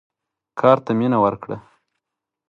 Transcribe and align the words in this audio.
کار 0.59 0.77
ته 0.85 0.91
مینه 0.99 1.17
ورکړه. 1.23 1.57